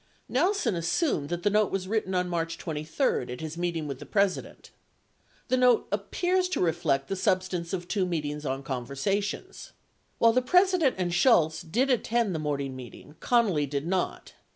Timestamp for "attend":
11.91-12.33